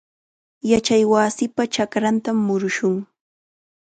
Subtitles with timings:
[0.71, 2.95] Yachaywasipa chakrantam murushun.